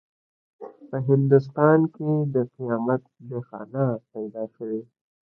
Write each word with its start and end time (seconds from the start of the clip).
په 0.89 0.97
هندوستان 1.07 1.79
کې 1.95 2.09
د 2.33 2.35
قیامت 2.53 3.03
نښانه 3.29 3.85
پیدا 4.11 4.43
شوې 4.55 4.79
ده. 4.83 4.89